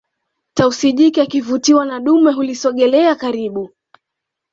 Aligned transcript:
tausi 0.53 0.93
jike 0.93 1.21
akivutiwa 1.21 1.85
na 1.85 1.99
dume 1.99 2.31
hulisogelelea 2.31 3.15
karibu 3.15 3.69